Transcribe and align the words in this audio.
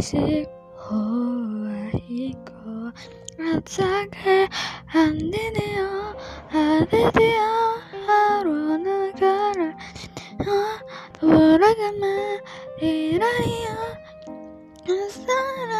싶어하이고 0.00 0.46
아작을 3.38 4.48
안 4.88 5.18
되네요. 5.30 6.14
아 6.50 6.86
드디어 6.90 7.42
하루는 8.06 9.12
가를 9.12 9.72
어? 9.72 10.46
돌아가면 11.20 12.40
이라이야 12.80 13.76
한 14.86 15.08
사람을 15.10 15.75